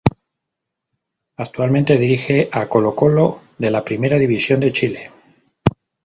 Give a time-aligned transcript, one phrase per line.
[1.37, 5.11] Actualmente dirige a Colo-Colo de la Primera División de Chile.